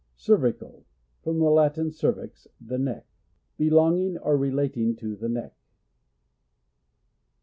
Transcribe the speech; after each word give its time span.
Cervical— 0.15 0.83
From 1.23 1.37
the 1.37 1.51
Latin, 1.51 1.91
cervix, 1.91 2.47
the 2.59 2.79
neck. 2.79 3.05
Belonging 3.55 4.17
or 4.17 4.35
relating 4.35 4.95
to 4.95 5.15
the 5.15 5.29
neck. 5.29 5.55